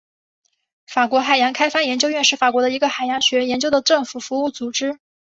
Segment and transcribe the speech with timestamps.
[0.87, 4.97] 法国海洋开发研究院是法国的一个海洋学研究的政府服务组织。